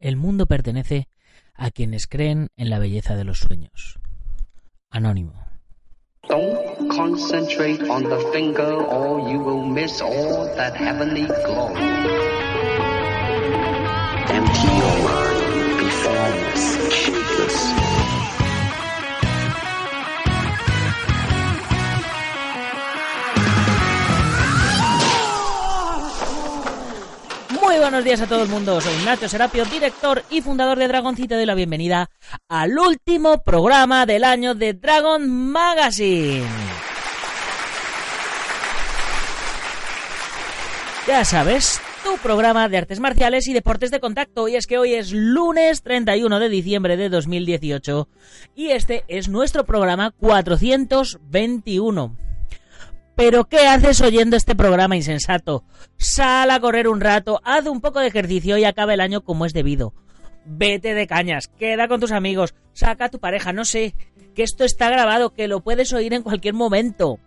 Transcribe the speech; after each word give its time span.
El 0.00 0.16
mundo 0.16 0.46
pertenece 0.46 1.08
a 1.54 1.70
quienes 1.70 2.06
creen 2.06 2.48
en 2.56 2.70
la 2.70 2.78
belleza 2.78 3.16
de 3.16 3.24
los 3.24 3.40
sueños. 3.40 3.98
Anónimo. 4.90 5.34
Or 6.30 6.78
you 9.30 9.40
will 9.40 9.64
miss 9.64 10.00
all 10.00 10.46
that 10.56 10.74
heavenly 10.76 11.26
formless, 16.02 16.77
Muy 27.68 27.78
buenos 27.80 28.02
días 28.02 28.22
a 28.22 28.26
todo 28.26 28.44
el 28.44 28.48
mundo, 28.48 28.80
soy 28.80 28.94
Nacho 29.04 29.28
Serapio, 29.28 29.66
director 29.66 30.24
y 30.30 30.40
fundador 30.40 30.78
de 30.78 30.88
Dragoncito 30.88 31.34
y 31.34 31.36
doy 31.36 31.44
la 31.44 31.54
bienvenida 31.54 32.08
al 32.48 32.78
último 32.78 33.42
programa 33.42 34.06
del 34.06 34.24
año 34.24 34.54
de 34.54 34.72
Dragon 34.72 35.28
Magazine. 35.28 36.46
Ya 41.06 41.26
sabes, 41.26 41.78
tu 42.02 42.16
programa 42.16 42.70
de 42.70 42.78
artes 42.78 43.00
marciales 43.00 43.46
y 43.48 43.52
deportes 43.52 43.90
de 43.90 44.00
contacto. 44.00 44.48
Y 44.48 44.56
es 44.56 44.66
que 44.66 44.78
hoy 44.78 44.94
es 44.94 45.12
lunes 45.12 45.82
31 45.82 46.40
de 46.40 46.48
diciembre 46.48 46.96
de 46.96 47.10
2018 47.10 48.08
y 48.56 48.70
este 48.70 49.04
es 49.08 49.28
nuestro 49.28 49.66
programa 49.66 50.12
421. 50.12 52.27
¿Pero 53.18 53.48
qué 53.48 53.66
haces 53.66 54.00
oyendo 54.00 54.36
este 54.36 54.54
programa 54.54 54.94
insensato? 54.94 55.64
Sal 55.96 56.52
a 56.52 56.60
correr 56.60 56.86
un 56.86 57.00
rato, 57.00 57.40
haz 57.42 57.66
un 57.66 57.80
poco 57.80 57.98
de 57.98 58.06
ejercicio 58.06 58.56
y 58.58 58.64
acaba 58.64 58.94
el 58.94 59.00
año 59.00 59.22
como 59.22 59.44
es 59.44 59.52
debido. 59.52 59.92
Vete 60.44 60.94
de 60.94 61.08
cañas, 61.08 61.48
queda 61.48 61.88
con 61.88 61.98
tus 61.98 62.12
amigos, 62.12 62.54
saca 62.74 63.06
a 63.06 63.08
tu 63.08 63.18
pareja, 63.18 63.52
no 63.52 63.64
sé, 63.64 63.96
que 64.36 64.44
esto 64.44 64.62
está 64.62 64.88
grabado, 64.88 65.34
que 65.34 65.48
lo 65.48 65.64
puedes 65.64 65.92
oír 65.92 66.14
en 66.14 66.22
cualquier 66.22 66.54
momento. 66.54 67.18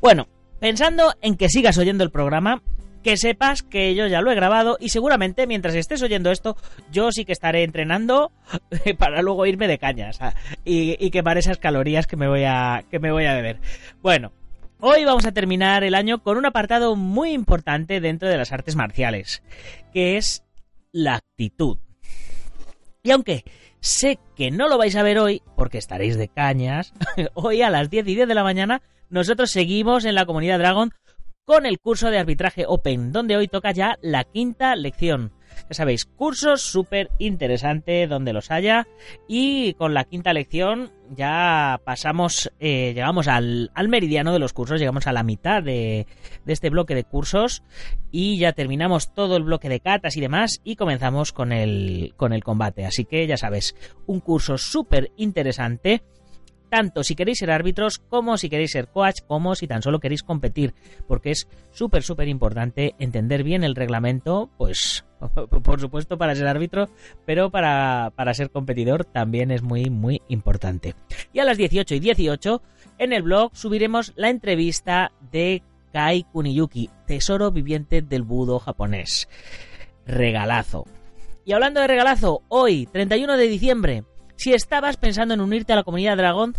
Bueno, 0.00 0.26
pensando 0.58 1.14
en 1.20 1.36
que 1.36 1.48
sigas 1.48 1.78
oyendo 1.78 2.02
el 2.02 2.10
programa, 2.10 2.64
que 3.08 3.16
sepas 3.16 3.62
que 3.62 3.94
yo 3.94 4.06
ya 4.06 4.20
lo 4.20 4.30
he 4.30 4.34
grabado 4.34 4.76
y 4.78 4.90
seguramente 4.90 5.46
mientras 5.46 5.74
estés 5.74 6.02
oyendo 6.02 6.30
esto, 6.30 6.58
yo 6.92 7.10
sí 7.10 7.24
que 7.24 7.32
estaré 7.32 7.62
entrenando 7.62 8.32
para 8.98 9.22
luego 9.22 9.46
irme 9.46 9.66
de 9.66 9.78
cañas 9.78 10.18
y, 10.62 11.02
y 11.02 11.10
quemar 11.10 11.38
esas 11.38 11.56
calorías 11.56 12.06
que 12.06 12.16
me 12.16 12.28
voy 12.28 12.44
a 12.44 12.84
que 12.90 12.98
me 12.98 13.10
voy 13.10 13.24
a 13.24 13.32
beber. 13.32 13.60
Bueno, 14.02 14.32
hoy 14.80 15.06
vamos 15.06 15.24
a 15.24 15.32
terminar 15.32 15.84
el 15.84 15.94
año 15.94 16.22
con 16.22 16.36
un 16.36 16.44
apartado 16.44 16.96
muy 16.96 17.30
importante 17.30 18.02
dentro 18.02 18.28
de 18.28 18.36
las 18.36 18.52
artes 18.52 18.76
marciales, 18.76 19.42
que 19.94 20.18
es 20.18 20.44
la 20.92 21.14
actitud. 21.14 21.78
Y 23.02 23.10
aunque 23.12 23.42
sé 23.80 24.18
que 24.36 24.50
no 24.50 24.68
lo 24.68 24.76
vais 24.76 24.96
a 24.96 25.02
ver 25.02 25.18
hoy, 25.18 25.40
porque 25.56 25.78
estaréis 25.78 26.18
de 26.18 26.28
cañas, 26.28 26.92
hoy 27.32 27.62
a 27.62 27.70
las 27.70 27.88
10 27.88 28.06
y 28.06 28.16
10 28.16 28.28
de 28.28 28.34
la 28.34 28.44
mañana 28.44 28.82
nosotros 29.08 29.50
seguimos 29.50 30.04
en 30.04 30.14
la 30.14 30.26
comunidad 30.26 30.58
Dragon 30.58 30.92
con 31.48 31.64
el 31.64 31.78
curso 31.78 32.10
de 32.10 32.18
arbitraje 32.18 32.66
Open, 32.68 33.10
donde 33.10 33.34
hoy 33.34 33.48
toca 33.48 33.72
ya 33.72 33.98
la 34.02 34.24
quinta 34.24 34.76
lección. 34.76 35.32
Ya 35.70 35.74
sabéis, 35.74 36.04
cursos 36.04 36.60
súper 36.60 37.08
interesante 37.18 38.06
donde 38.06 38.34
los 38.34 38.50
haya. 38.50 38.86
Y 39.26 39.72
con 39.72 39.94
la 39.94 40.04
quinta 40.04 40.34
lección 40.34 40.92
ya 41.16 41.80
pasamos, 41.86 42.52
eh, 42.60 42.92
llegamos 42.94 43.28
al, 43.28 43.70
al, 43.74 43.88
meridiano 43.88 44.34
de 44.34 44.40
los 44.40 44.52
cursos, 44.52 44.78
llegamos 44.78 45.06
a 45.06 45.12
la 45.12 45.22
mitad 45.22 45.62
de, 45.62 46.06
de, 46.44 46.52
este 46.52 46.68
bloque 46.68 46.94
de 46.94 47.04
cursos 47.04 47.62
y 48.10 48.36
ya 48.36 48.52
terminamos 48.52 49.14
todo 49.14 49.38
el 49.38 49.44
bloque 49.44 49.70
de 49.70 49.80
catas 49.80 50.18
y 50.18 50.20
demás 50.20 50.60
y 50.64 50.76
comenzamos 50.76 51.32
con 51.32 51.52
el, 51.52 52.12
con 52.18 52.34
el 52.34 52.44
combate. 52.44 52.84
Así 52.84 53.06
que 53.06 53.26
ya 53.26 53.38
sabes, 53.38 53.74
un 54.04 54.20
curso 54.20 54.58
súper 54.58 55.12
interesante 55.16 56.02
tanto 56.68 57.02
si 57.02 57.14
queréis 57.14 57.38
ser 57.38 57.50
árbitros 57.50 57.98
como 57.98 58.36
si 58.36 58.48
queréis 58.48 58.72
ser 58.72 58.88
coach, 58.88 59.20
como 59.26 59.54
si 59.54 59.66
tan 59.66 59.82
solo 59.82 60.00
queréis 60.00 60.22
competir, 60.22 60.74
porque 61.06 61.30
es 61.30 61.48
súper, 61.70 62.02
súper 62.02 62.28
importante 62.28 62.94
entender 62.98 63.42
bien 63.42 63.64
el 63.64 63.74
reglamento, 63.74 64.50
pues 64.56 65.04
por 65.62 65.80
supuesto 65.80 66.18
para 66.18 66.34
ser 66.34 66.46
árbitro, 66.46 66.88
pero 67.24 67.50
para, 67.50 68.12
para 68.14 68.34
ser 68.34 68.50
competidor 68.50 69.04
también 69.04 69.50
es 69.50 69.62
muy, 69.62 69.90
muy 69.90 70.22
importante. 70.28 70.94
Y 71.32 71.40
a 71.40 71.44
las 71.44 71.58
18 71.58 71.94
y 71.94 72.00
18 72.00 72.62
en 72.98 73.12
el 73.12 73.22
blog 73.22 73.50
subiremos 73.54 74.12
la 74.16 74.30
entrevista 74.30 75.12
de 75.32 75.62
Kai 75.92 76.24
Kuniyuki, 76.24 76.90
tesoro 77.06 77.50
viviente 77.50 78.02
del 78.02 78.22
budo 78.22 78.58
japonés. 78.58 79.28
Regalazo. 80.06 80.86
Y 81.44 81.52
hablando 81.52 81.80
de 81.80 81.86
regalazo, 81.86 82.42
hoy, 82.48 82.86
31 82.86 83.36
de 83.36 83.48
diciembre, 83.48 84.04
si 84.38 84.54
estabas 84.54 84.96
pensando 84.96 85.34
en 85.34 85.40
unirte 85.40 85.72
a 85.72 85.76
la 85.76 85.82
comunidad 85.82 86.16
Dragón 86.16 86.54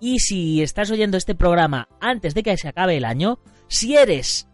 y 0.00 0.18
si 0.18 0.62
estás 0.62 0.90
oyendo 0.90 1.16
este 1.16 1.34
programa 1.34 1.88
antes 2.00 2.34
de 2.34 2.42
que 2.42 2.56
se 2.56 2.68
acabe 2.68 2.96
el 2.96 3.04
año, 3.04 3.38
si 3.68 3.96
eres 3.96 4.48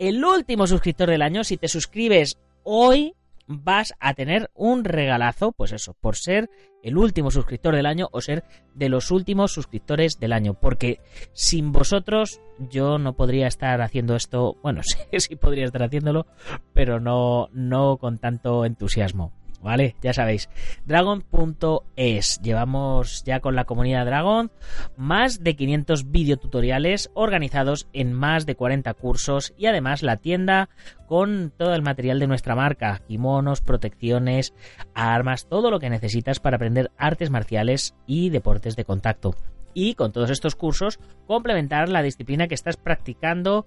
el 0.00 0.22
último 0.24 0.66
suscriptor 0.66 1.08
del 1.08 1.22
año, 1.22 1.44
si 1.44 1.56
te 1.56 1.68
suscribes 1.68 2.38
hoy, 2.64 3.14
vas 3.46 3.94
a 4.00 4.14
tener 4.14 4.50
un 4.54 4.84
regalazo, 4.84 5.52
pues 5.52 5.72
eso, 5.72 5.94
por 6.00 6.16
ser 6.16 6.50
el 6.82 6.98
último 6.98 7.30
suscriptor 7.30 7.76
del 7.76 7.86
año 7.86 8.08
o 8.10 8.20
ser 8.20 8.42
de 8.74 8.88
los 8.88 9.12
últimos 9.12 9.52
suscriptores 9.52 10.18
del 10.18 10.32
año, 10.32 10.54
porque 10.54 11.00
sin 11.32 11.70
vosotros 11.70 12.40
yo 12.58 12.98
no 12.98 13.14
podría 13.14 13.46
estar 13.46 13.80
haciendo 13.82 14.16
esto, 14.16 14.56
bueno, 14.64 14.82
sí, 14.82 14.98
sí 15.20 15.36
podría 15.36 15.66
estar 15.66 15.84
haciéndolo, 15.84 16.26
pero 16.72 16.98
no, 16.98 17.48
no 17.52 17.98
con 17.98 18.18
tanto 18.18 18.64
entusiasmo. 18.64 19.32
¿Vale? 19.64 19.96
Ya 20.02 20.12
sabéis, 20.12 20.48
dragon.es. 20.84 22.40
Llevamos 22.42 23.24
ya 23.24 23.40
con 23.40 23.56
la 23.56 23.64
comunidad 23.64 24.04
Dragon 24.04 24.52
más 24.96 25.42
de 25.42 25.56
500 25.56 26.12
videotutoriales 26.12 27.10
organizados 27.14 27.88
en 27.92 28.12
más 28.12 28.46
de 28.46 28.54
40 28.54 28.92
cursos 28.94 29.54
y 29.56 29.66
además 29.66 30.02
la 30.02 30.18
tienda 30.18 30.68
con 31.08 31.52
todo 31.56 31.74
el 31.74 31.82
material 31.82 32.20
de 32.20 32.26
nuestra 32.26 32.54
marca, 32.54 33.00
kimonos, 33.08 33.62
protecciones, 33.62 34.54
armas, 34.94 35.46
todo 35.48 35.70
lo 35.70 35.80
que 35.80 35.90
necesitas 35.90 36.40
para 36.40 36.56
aprender 36.56 36.90
artes 36.98 37.30
marciales 37.30 37.94
y 38.06 38.28
deportes 38.28 38.76
de 38.76 38.84
contacto 38.84 39.34
y 39.74 39.94
con 39.94 40.12
todos 40.12 40.30
estos 40.30 40.54
cursos 40.54 40.98
complementar 41.26 41.88
la 41.88 42.02
disciplina 42.02 42.48
que 42.48 42.54
estás 42.54 42.76
practicando 42.76 43.66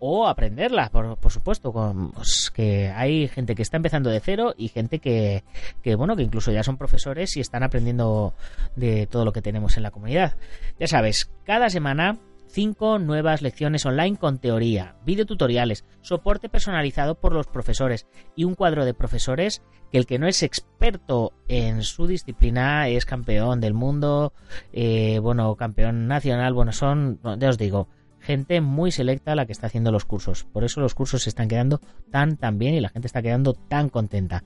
o 0.00 0.26
aprenderla, 0.26 0.90
por, 0.90 1.16
por 1.16 1.32
supuesto, 1.32 1.72
con, 1.72 2.12
pues, 2.12 2.50
que 2.54 2.90
hay 2.90 3.28
gente 3.28 3.54
que 3.54 3.62
está 3.62 3.78
empezando 3.78 4.10
de 4.10 4.20
cero 4.20 4.54
y 4.56 4.68
gente 4.68 4.98
que, 4.98 5.44
que, 5.82 5.94
bueno, 5.94 6.16
que 6.16 6.22
incluso 6.22 6.52
ya 6.52 6.62
son 6.62 6.76
profesores 6.76 7.36
y 7.36 7.40
están 7.40 7.62
aprendiendo 7.62 8.34
de 8.76 9.06
todo 9.06 9.24
lo 9.24 9.32
que 9.32 9.40
tenemos 9.40 9.76
en 9.76 9.82
la 9.82 9.90
comunidad. 9.90 10.36
Ya 10.78 10.88
sabes, 10.88 11.30
cada 11.44 11.70
semana 11.70 12.18
cinco 12.54 13.00
nuevas 13.00 13.42
lecciones 13.42 13.84
online 13.84 14.16
con 14.16 14.38
teoría, 14.38 14.94
videotutoriales, 15.04 15.84
soporte 16.02 16.48
personalizado 16.48 17.16
por 17.16 17.34
los 17.34 17.48
profesores 17.48 18.06
y 18.36 18.44
un 18.44 18.54
cuadro 18.54 18.84
de 18.84 18.94
profesores 18.94 19.60
que 19.90 19.98
el 19.98 20.06
que 20.06 20.20
no 20.20 20.28
es 20.28 20.44
experto 20.44 21.32
en 21.48 21.82
su 21.82 22.06
disciplina 22.06 22.86
es 22.86 23.06
campeón 23.06 23.60
del 23.60 23.74
mundo, 23.74 24.32
eh, 24.72 25.18
bueno, 25.18 25.56
campeón 25.56 26.06
nacional, 26.06 26.54
bueno, 26.54 26.70
son, 26.70 27.18
ya 27.40 27.48
os 27.48 27.58
digo, 27.58 27.88
gente 28.20 28.60
muy 28.60 28.92
selecta 28.92 29.34
la 29.34 29.46
que 29.46 29.52
está 29.52 29.66
haciendo 29.66 29.90
los 29.90 30.04
cursos. 30.04 30.44
Por 30.44 30.62
eso 30.62 30.80
los 30.80 30.94
cursos 30.94 31.24
se 31.24 31.30
están 31.30 31.48
quedando 31.48 31.80
tan 32.12 32.36
tan 32.36 32.58
bien 32.58 32.74
y 32.74 32.80
la 32.80 32.88
gente 32.88 33.08
está 33.08 33.20
quedando 33.20 33.54
tan 33.54 33.88
contenta. 33.88 34.44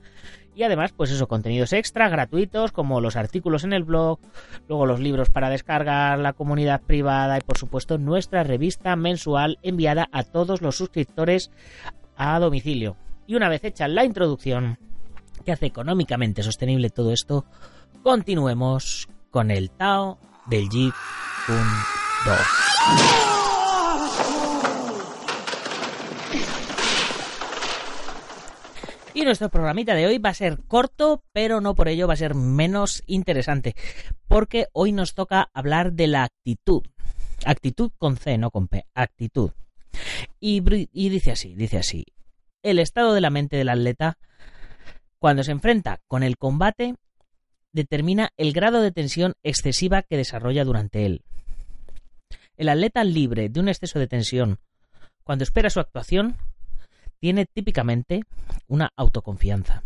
Y 0.59 0.63
además, 0.63 0.91
pues 0.91 1.09
eso, 1.09 1.29
contenidos 1.29 1.71
extra, 1.71 2.09
gratuitos, 2.09 2.73
como 2.73 2.99
los 2.99 3.15
artículos 3.15 3.63
en 3.63 3.71
el 3.71 3.85
blog, 3.85 4.19
luego 4.67 4.85
los 4.85 4.99
libros 4.99 5.29
para 5.29 5.49
descargar, 5.49 6.19
la 6.19 6.33
comunidad 6.33 6.81
privada 6.81 7.37
y 7.37 7.41
por 7.41 7.57
supuesto 7.57 7.97
nuestra 7.97 8.43
revista 8.43 8.97
mensual 8.97 9.57
enviada 9.63 10.09
a 10.11 10.23
todos 10.23 10.61
los 10.61 10.75
suscriptores 10.75 11.49
a 12.17 12.37
domicilio. 12.39 12.97
Y 13.25 13.35
una 13.35 13.47
vez 13.47 13.63
hecha 13.63 13.87
la 13.87 14.03
introducción, 14.03 14.77
que 15.45 15.53
hace 15.53 15.67
económicamente 15.67 16.43
sostenible 16.43 16.89
todo 16.89 17.13
esto, 17.13 17.45
continuemos 18.03 19.07
con 19.31 19.51
el 19.51 19.71
Tao 19.71 20.19
del 20.47 20.67
Jeep 20.67 20.93
2. 22.25 23.28
Y 29.19 29.25
nuestro 29.25 29.49
programita 29.49 29.95
de 29.95 30.07
hoy 30.07 30.17
va 30.17 30.29
a 30.29 30.33
ser 30.33 30.59
corto, 30.65 31.25
pero 31.33 31.59
no 31.59 31.75
por 31.75 31.89
ello 31.89 32.07
va 32.07 32.13
a 32.13 32.15
ser 32.15 32.35
menos 32.35 33.03
interesante, 33.05 33.75
porque 34.29 34.67
hoy 34.71 34.93
nos 34.93 35.13
toca 35.13 35.49
hablar 35.53 35.91
de 35.91 36.07
la 36.07 36.23
actitud. 36.23 36.83
Actitud 37.43 37.91
con 37.97 38.15
C, 38.15 38.37
no 38.37 38.49
con 38.49 38.69
P, 38.69 38.85
actitud. 38.93 39.51
Y, 40.39 40.63
y 40.93 41.09
dice 41.09 41.33
así, 41.33 41.53
dice 41.53 41.79
así. 41.79 42.05
El 42.63 42.79
estado 42.79 43.13
de 43.13 43.19
la 43.19 43.29
mente 43.29 43.57
del 43.57 43.67
atleta 43.67 44.17
cuando 45.19 45.43
se 45.43 45.51
enfrenta 45.51 45.99
con 46.07 46.23
el 46.23 46.37
combate 46.37 46.95
determina 47.73 48.29
el 48.37 48.53
grado 48.53 48.81
de 48.81 48.93
tensión 48.93 49.33
excesiva 49.43 50.01
que 50.01 50.15
desarrolla 50.15 50.63
durante 50.63 51.05
él. 51.05 51.25
El 52.55 52.69
atleta 52.69 53.03
libre 53.03 53.49
de 53.49 53.59
un 53.59 53.67
exceso 53.67 53.99
de 53.99 54.07
tensión 54.07 54.59
cuando 55.25 55.43
espera 55.43 55.69
su 55.69 55.81
actuación 55.81 56.37
tiene 57.19 57.45
típicamente 57.45 58.23
una 58.67 58.91
autoconfianza. 58.95 59.83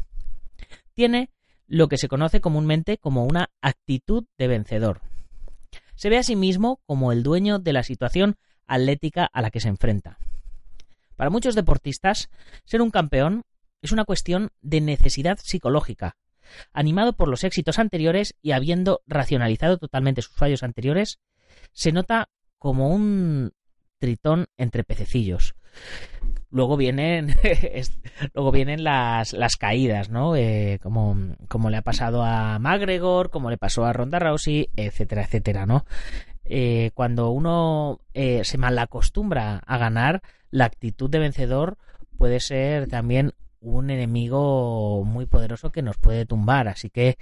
Tiene 0.94 1.30
lo 1.68 1.88
que 1.88 1.98
se 1.98 2.08
conoce 2.08 2.42
comúnmente 2.42 2.98
como 2.98 3.26
una 3.26 3.50
actitud 3.62 4.26
de 4.38 4.48
vencedor. 4.48 5.02
Se 5.96 6.10
ve 6.10 6.18
a 6.18 6.24
sí 6.24 6.36
mismo 6.36 6.80
como 6.86 7.12
el 7.12 7.24
dueño 7.24 7.60
de 7.60 7.74
la 7.74 7.84
situación 7.84 8.36
atlética 8.68 9.30
a 9.32 9.42
la 9.42 9.52
que 9.52 9.60
se 9.60 9.70
enfrenta. 9.70 10.18
Para 11.16 11.30
muchos 11.30 11.56
deportistas, 11.56 12.30
ser 12.66 12.82
un 12.82 12.92
campeón 12.92 13.44
es 13.82 13.92
una 13.92 14.06
cuestión 14.06 14.50
de 14.62 14.82
necesidad 14.82 15.38
psicológica. 15.42 16.16
Animado 16.74 17.14
por 17.14 17.28
los 17.28 17.44
éxitos 17.44 17.80
anteriores 17.80 18.36
y 18.42 18.52
habiendo 18.52 19.02
racionalizado 19.08 19.78
totalmente 19.78 20.22
sus 20.22 20.36
fallos 20.36 20.64
anteriores, 20.64 21.20
se 21.72 21.92
nota 21.92 22.30
como 22.60 22.90
un 22.90 23.52
tritón 24.00 24.48
entre 24.58 24.84
pececillos. 24.84 25.56
Luego 26.54 26.78
vienen, 26.78 27.34
luego 28.36 28.52
vienen 28.52 28.84
las, 28.84 29.34
las 29.34 29.56
caídas, 29.56 30.12
¿no? 30.12 30.36
Eh, 30.36 30.78
como, 30.84 31.18
como 31.48 31.72
le 31.72 31.78
ha 31.78 31.82
pasado 31.82 32.22
a 32.22 32.60
McGregor, 32.60 33.32
como 33.32 33.50
le 33.50 33.58
pasó 33.58 33.86
a 33.86 33.92
Ronda 33.92 34.20
Rousey, 34.20 34.70
etcétera, 34.76 35.24
etcétera, 35.24 35.66
¿no? 35.66 35.84
Eh, 36.46 36.92
cuando 36.94 37.32
uno 37.32 38.02
eh, 38.14 38.44
se 38.44 38.60
malacostumbra 38.60 39.64
a 39.66 39.78
ganar, 39.80 40.22
la 40.52 40.66
actitud 40.66 41.10
de 41.10 41.18
vencedor 41.18 41.80
puede 42.20 42.40
ser 42.40 42.88
también 42.88 43.34
un 43.60 43.90
enemigo 43.90 45.04
muy 45.04 45.26
poderoso 45.26 45.72
que 45.72 45.82
nos 45.82 45.98
puede 45.98 46.28
tumbar. 46.28 46.68
Así 46.68 46.92
que 46.92 47.18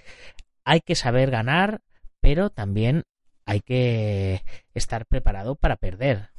hay 0.66 0.82
que 0.82 0.96
saber 0.96 1.32
ganar, 1.32 1.80
pero 2.20 2.50
también 2.50 3.04
hay 3.46 3.62
que 3.62 4.44
estar 4.74 5.06
preparado 5.06 5.56
para 5.56 5.78
perder. 5.78 6.31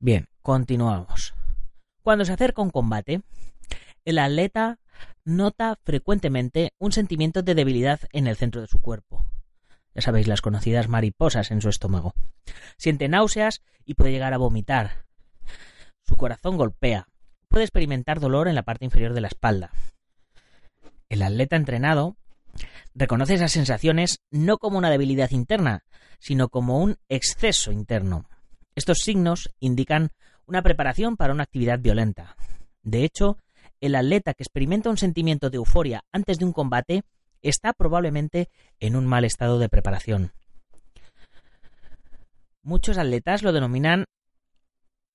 Bien, 0.00 0.28
continuamos. 0.42 1.34
Cuando 2.02 2.24
se 2.24 2.32
acerca 2.32 2.62
un 2.62 2.70
combate, 2.70 3.22
el 4.04 4.18
atleta 4.18 4.78
nota 5.24 5.76
frecuentemente 5.82 6.72
un 6.78 6.92
sentimiento 6.92 7.42
de 7.42 7.56
debilidad 7.56 8.00
en 8.12 8.28
el 8.28 8.36
centro 8.36 8.60
de 8.60 8.68
su 8.68 8.80
cuerpo. 8.80 9.26
Ya 9.94 10.02
sabéis, 10.02 10.28
las 10.28 10.40
conocidas 10.40 10.88
mariposas 10.88 11.50
en 11.50 11.60
su 11.60 11.68
estómago. 11.68 12.14
Siente 12.76 13.08
náuseas 13.08 13.62
y 13.84 13.94
puede 13.94 14.12
llegar 14.12 14.34
a 14.34 14.38
vomitar. 14.38 15.04
Su 16.06 16.14
corazón 16.14 16.56
golpea, 16.56 17.08
puede 17.48 17.64
experimentar 17.64 18.20
dolor 18.20 18.46
en 18.46 18.54
la 18.54 18.62
parte 18.62 18.84
inferior 18.84 19.14
de 19.14 19.20
la 19.20 19.28
espalda. 19.28 19.72
El 21.08 21.22
atleta 21.22 21.56
entrenado 21.56 22.16
reconoce 22.94 23.34
esas 23.34 23.50
sensaciones 23.50 24.20
no 24.30 24.58
como 24.58 24.78
una 24.78 24.90
debilidad 24.90 25.32
interna, 25.32 25.84
sino 26.20 26.48
como 26.48 26.78
un 26.78 26.98
exceso 27.08 27.72
interno. 27.72 28.28
Estos 28.78 28.98
signos 28.98 29.50
indican 29.58 30.10
una 30.46 30.62
preparación 30.62 31.16
para 31.16 31.32
una 31.32 31.42
actividad 31.42 31.80
violenta. 31.80 32.36
De 32.84 33.02
hecho, 33.02 33.36
el 33.80 33.96
atleta 33.96 34.34
que 34.34 34.44
experimenta 34.44 34.88
un 34.88 34.96
sentimiento 34.96 35.50
de 35.50 35.56
euforia 35.56 36.04
antes 36.12 36.38
de 36.38 36.44
un 36.44 36.52
combate 36.52 37.02
está 37.42 37.72
probablemente 37.72 38.50
en 38.78 38.94
un 38.94 39.04
mal 39.04 39.24
estado 39.24 39.58
de 39.58 39.68
preparación. 39.68 40.30
Muchos 42.62 42.98
atletas 42.98 43.42
lo 43.42 43.52
denominan 43.52 44.04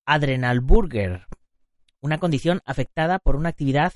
adrenalburger, 0.04 1.26
una 2.02 2.18
condición 2.18 2.60
afectada 2.66 3.18
por 3.18 3.34
una 3.34 3.48
actividad 3.48 3.94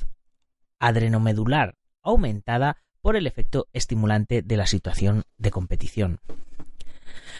adrenomedular 0.78 1.74
aumentada 2.02 2.78
por 3.02 3.16
el 3.16 3.26
efecto 3.26 3.68
estimulante 3.74 4.40
de 4.40 4.56
la 4.56 4.66
situación 4.66 5.24
de 5.36 5.50
competición. 5.50 6.20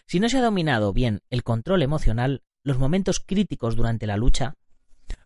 Si 0.06 0.20
no 0.20 0.28
se 0.28 0.38
ha 0.38 0.42
dominado 0.42 0.92
bien 0.92 1.20
el 1.30 1.42
control 1.42 1.82
emocional, 1.82 2.42
los 2.62 2.78
momentos 2.78 3.20
críticos 3.20 3.76
durante 3.76 4.06
la 4.06 4.16
lucha, 4.16 4.54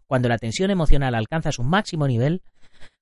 cuando 0.06 0.28
la 0.28 0.38
tensión 0.38 0.70
emocional 0.70 1.14
alcanza 1.14 1.52
su 1.52 1.62
máximo 1.62 2.06
nivel, 2.06 2.42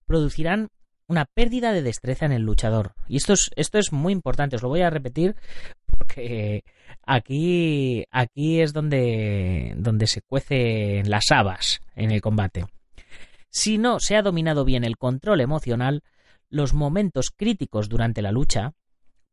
producirán 0.06 0.69
una 1.06 1.25
pérdida 1.25 1.73
de 1.73 1.82
destreza 1.82 2.25
en 2.25 2.32
el 2.32 2.43
luchador. 2.43 2.94
Y 3.08 3.17
esto 3.17 3.32
es, 3.32 3.50
esto 3.56 3.79
es 3.79 3.93
muy 3.93 4.12
importante, 4.12 4.56
os 4.56 4.62
lo 4.62 4.69
voy 4.69 4.82
a 4.82 4.91
repetir 4.91 5.35
porque 5.87 6.62
aquí, 7.05 8.05
aquí 8.11 8.61
es 8.61 8.73
donde, 8.73 9.75
donde 9.76 10.06
se 10.06 10.23
cuecen 10.23 11.11
las 11.11 11.31
habas 11.32 11.81
en 11.97 12.12
el 12.12 12.20
combate. 12.20 12.64
Si 13.50 13.79
no 13.79 13.99
se 13.99 14.17
ha 14.17 14.23
dominado 14.23 14.64
bien 14.64 14.85
el 14.85 14.97
control 14.97 15.41
emocional, 15.41 16.02
los 16.49 16.75
momentos 16.75 17.31
críticos 17.31 17.88
durante 17.88 18.23
la 18.23 18.31
lucha, 18.31 18.73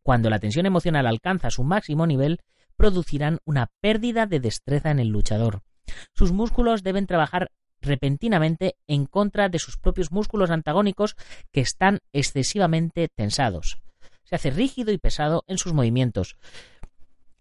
cuando 0.07 0.29
la 0.29 0.39
tensión 0.39 0.65
emocional 0.65 1.05
alcanza 1.05 1.51
su 1.51 1.65
máximo 1.65 2.07
nivel, 2.07 2.39
producirán 2.77 3.39
una 3.43 3.67
pérdida 3.81 4.25
de 4.25 4.39
destreza 4.39 4.89
en 4.89 4.99
el 4.99 5.09
luchador. 5.09 5.63
Sus 6.13 6.31
músculos 6.31 6.81
deben 6.81 7.07
trabajar 7.07 7.51
repentinamente 7.81 8.77
en 8.87 9.05
contra 9.05 9.49
de 9.49 9.59
sus 9.59 9.75
propios 9.75 10.13
músculos 10.13 10.49
antagónicos 10.49 11.17
que 11.51 11.59
están 11.59 11.99
excesivamente 12.13 13.09
tensados. 13.13 13.81
Se 14.23 14.35
hace 14.35 14.49
rígido 14.49 14.93
y 14.93 14.97
pesado 14.97 15.43
en 15.45 15.57
sus 15.57 15.73
movimientos. 15.73 16.37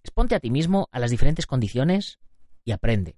Exponte 0.02 0.34
a 0.34 0.40
ti 0.40 0.50
mismo 0.50 0.88
a 0.90 0.98
las 0.98 1.12
diferentes 1.12 1.46
condiciones 1.46 2.18
y 2.64 2.72
aprende. 2.72 3.14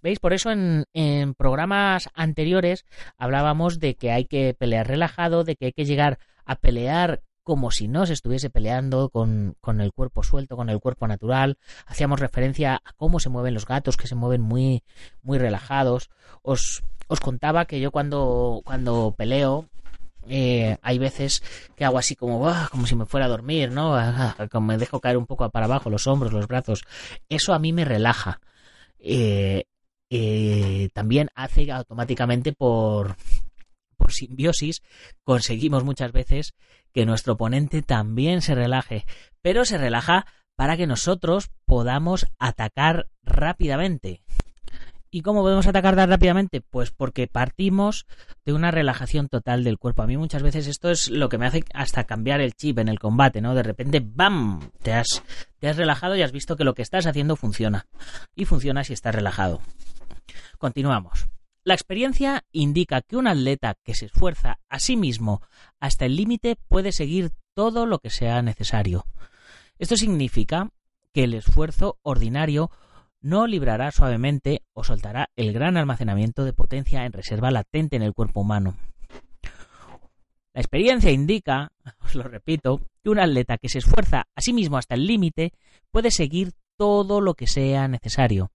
¿Veis? 0.00 0.18
Por 0.18 0.32
eso 0.32 0.50
en, 0.50 0.86
en, 0.94 1.34
programas 1.34 2.08
anteriores 2.14 2.86
hablábamos 3.18 3.80
de 3.80 3.96
que 3.96 4.12
hay 4.12 4.24
que 4.24 4.54
pelear 4.58 4.88
relajado, 4.88 5.44
de 5.44 5.56
que 5.56 5.66
hay 5.66 5.72
que 5.72 5.84
llegar 5.84 6.18
a 6.46 6.56
pelear 6.56 7.20
como 7.46 7.70
si 7.70 7.86
no 7.86 8.06
se 8.06 8.12
estuviese 8.12 8.50
peleando 8.50 9.08
con, 9.08 9.54
el 9.78 9.92
cuerpo 9.92 10.24
suelto, 10.24 10.56
con 10.56 10.68
el 10.68 10.80
cuerpo 10.80 11.06
natural. 11.06 11.58
Hacíamos 11.86 12.18
referencia 12.18 12.82
a 12.84 12.92
cómo 12.96 13.20
se 13.20 13.28
mueven 13.28 13.54
los 13.54 13.66
gatos, 13.66 13.96
que 13.96 14.08
se 14.08 14.16
mueven 14.16 14.40
muy, 14.40 14.82
muy 15.22 15.38
relajados. 15.38 16.10
Os, 16.42 16.82
os 17.06 17.20
contaba 17.20 17.66
que 17.66 17.78
yo 17.78 17.92
cuando, 17.92 18.62
cuando 18.64 19.14
peleo, 19.16 19.68
eh, 20.26 20.76
hay 20.82 20.98
veces 20.98 21.40
que 21.76 21.84
hago 21.84 21.98
así 21.98 22.16
como, 22.16 22.52
como 22.72 22.84
si 22.84 22.96
me 22.96 23.06
fuera 23.06 23.26
a 23.26 23.28
dormir, 23.28 23.70
¿no? 23.70 23.96
Como 24.50 24.66
me 24.66 24.76
dejo 24.76 25.00
caer 25.00 25.16
un 25.16 25.26
poco 25.26 25.48
para 25.48 25.66
abajo 25.66 25.88
los 25.88 26.08
hombros, 26.08 26.32
los 26.32 26.48
brazos. 26.48 26.82
Eso 27.28 27.54
a 27.54 27.60
mí 27.60 27.72
me 27.72 27.84
relaja. 27.84 28.40
Eh, 28.98 29.66
eh, 30.10 30.88
también 30.94 31.28
hace 31.36 31.70
automáticamente 31.70 32.52
por, 32.52 33.14
por 33.96 34.12
simbiosis, 34.12 34.82
conseguimos 35.22 35.84
muchas 35.84 36.10
veces 36.10 36.54
que 36.96 37.04
nuestro 37.04 37.34
oponente 37.34 37.82
también 37.82 38.40
se 38.40 38.54
relaje, 38.54 39.04
pero 39.42 39.66
se 39.66 39.76
relaja 39.76 40.24
para 40.56 40.78
que 40.78 40.86
nosotros 40.86 41.50
podamos 41.66 42.26
atacar 42.38 43.10
rápidamente. 43.22 44.22
¿Y 45.10 45.20
cómo 45.20 45.42
podemos 45.42 45.66
atacar 45.66 45.94
rápidamente? 45.94 46.62
Pues 46.62 46.92
porque 46.92 47.26
partimos 47.26 48.06
de 48.46 48.54
una 48.54 48.70
relajación 48.70 49.28
total 49.28 49.62
del 49.62 49.76
cuerpo. 49.76 50.04
A 50.04 50.06
mí 50.06 50.16
muchas 50.16 50.42
veces 50.42 50.68
esto 50.68 50.88
es 50.88 51.10
lo 51.10 51.28
que 51.28 51.36
me 51.36 51.44
hace 51.44 51.64
hasta 51.74 52.04
cambiar 52.04 52.40
el 52.40 52.54
chip 52.54 52.78
en 52.78 52.88
el 52.88 52.98
combate, 52.98 53.42
¿no? 53.42 53.54
De 53.54 53.62
repente, 53.62 54.00
¡bam! 54.02 54.70
Te 54.82 54.94
has, 54.94 55.22
te 55.58 55.68
has 55.68 55.76
relajado 55.76 56.16
y 56.16 56.22
has 56.22 56.32
visto 56.32 56.56
que 56.56 56.64
lo 56.64 56.72
que 56.72 56.80
estás 56.80 57.04
haciendo 57.04 57.36
funciona. 57.36 57.88
Y 58.34 58.46
funciona 58.46 58.84
si 58.84 58.94
estás 58.94 59.14
relajado. 59.14 59.60
Continuamos. 60.56 61.28
La 61.66 61.74
experiencia 61.74 62.44
indica 62.52 63.02
que 63.02 63.16
un 63.16 63.26
atleta 63.26 63.74
que 63.82 63.92
se 63.92 64.06
esfuerza 64.06 64.60
a 64.68 64.78
sí 64.78 64.96
mismo 64.96 65.42
hasta 65.80 66.04
el 66.04 66.14
límite 66.14 66.54
puede 66.68 66.92
seguir 66.92 67.32
todo 67.54 67.86
lo 67.86 67.98
que 67.98 68.08
sea 68.08 68.40
necesario. 68.40 69.04
Esto 69.76 69.96
significa 69.96 70.70
que 71.12 71.24
el 71.24 71.34
esfuerzo 71.34 71.98
ordinario 72.02 72.70
no 73.20 73.48
librará 73.48 73.90
suavemente 73.90 74.62
o 74.74 74.84
soltará 74.84 75.30
el 75.34 75.52
gran 75.52 75.76
almacenamiento 75.76 76.44
de 76.44 76.52
potencia 76.52 77.04
en 77.04 77.12
reserva 77.12 77.50
latente 77.50 77.96
en 77.96 78.02
el 78.02 78.14
cuerpo 78.14 78.42
humano. 78.42 78.76
La 80.54 80.60
experiencia 80.60 81.10
indica, 81.10 81.72
os 82.00 82.14
lo 82.14 82.22
repito, 82.22 82.80
que 83.02 83.10
un 83.10 83.18
atleta 83.18 83.58
que 83.58 83.68
se 83.68 83.78
esfuerza 83.78 84.28
a 84.36 84.40
sí 84.40 84.52
mismo 84.52 84.78
hasta 84.78 84.94
el 84.94 85.08
límite 85.08 85.52
puede 85.90 86.12
seguir 86.12 86.52
todo 86.76 87.20
lo 87.20 87.34
que 87.34 87.48
sea 87.48 87.88
necesario. 87.88 88.52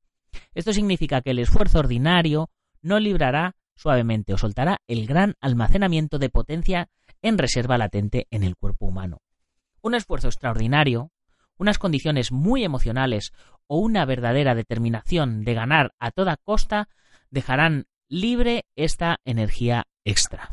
Esto 0.53 0.72
significa 0.72 1.20
que 1.20 1.32
el 1.32 1.39
esfuerzo 1.39 1.80
ordinario 1.80 2.50
no 2.81 3.00
librará 3.00 3.55
suavemente 3.75 4.33
o 4.33 4.38
soltará 4.38 4.81
el 4.88 5.07
gran 5.07 5.35
almacenamiento 5.41 6.19
de 6.19 6.29
potencia 6.29 6.89
en 7.21 7.38
reserva 7.38 7.77
latente 7.77 8.27
en 8.31 8.43
el 8.43 8.55
cuerpo 8.55 8.85
humano. 8.85 9.21
Un 9.81 9.95
esfuerzo 9.95 10.27
extraordinario, 10.27 11.11
unas 11.57 11.79
condiciones 11.79 12.31
muy 12.31 12.63
emocionales 12.63 13.33
o 13.67 13.77
una 13.77 14.05
verdadera 14.05 14.55
determinación 14.55 15.43
de 15.43 15.53
ganar 15.53 15.93
a 16.00 16.11
toda 16.11 16.38
costa 16.38 16.89
dejarán 17.29 17.85
libre 18.07 18.65
esta 18.75 19.19
energía 19.25 19.88
extra. 20.03 20.50